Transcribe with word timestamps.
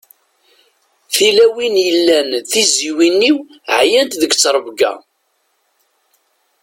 Tilawin 1.13 1.75
yellan 1.87 2.27
d 2.43 2.45
tizziwin-iw 2.51 3.37
ɛeyyant 3.77 4.13
deg 4.21 4.31
ttrebga. 4.35 4.91